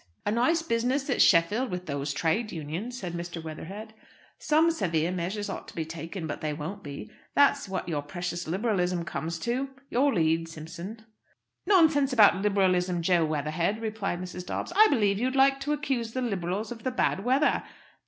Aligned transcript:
"A 0.25 0.31
nice 0.31 0.63
business 0.63 1.11
at 1.11 1.21
Sheffield 1.21 1.69
with 1.69 1.85
those 1.85 2.11
Trades 2.11 2.51
Unions," 2.51 2.97
said 2.97 3.13
Mr. 3.13 3.39
Weatherhead. 3.43 3.93
"Some 4.39 4.71
severe 4.71 5.11
measures 5.11 5.47
ought 5.47 5.67
to 5.67 5.75
be 5.75 5.85
taken; 5.85 6.25
but 6.25 6.41
they 6.41 6.53
won't 6.53 6.81
be. 6.83 7.11
That's 7.35 7.69
what 7.69 7.87
your 7.87 8.01
precious 8.01 8.47
Liberalism 8.47 9.05
comes 9.05 9.37
to! 9.41 9.69
Your 9.91 10.11
lead, 10.11 10.49
Simpson." 10.49 11.05
"Nonsense 11.67 12.11
about 12.11 12.35
Liberalism, 12.41 13.03
Jo 13.03 13.23
Weatherhead," 13.25 13.79
replied 13.79 14.19
Mrs. 14.19 14.43
Dobbs. 14.43 14.73
"I 14.75 14.87
believe 14.89 15.19
you'd 15.19 15.35
like 15.35 15.59
to 15.59 15.71
accuse 15.71 16.13
the 16.13 16.21
Liberals 16.23 16.71
of 16.71 16.81
the 16.81 16.89
bad 16.89 17.23
weather. 17.23 17.61